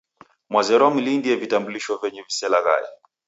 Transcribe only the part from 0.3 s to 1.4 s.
Mwazerwa mlindie